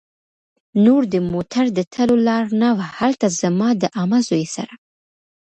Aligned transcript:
نور 0.85 1.01
د 1.13 1.15
موټر 1.31 1.65
د 1.77 1.79
تلو 1.93 2.15
لار 2.27 2.45
نه 2.61 2.69
وه. 2.77 2.87
هلته 2.99 3.27
زما 3.41 3.69
د 3.81 3.83
عمه 3.99 4.19
زوی 4.27 4.45
سره 4.55 4.73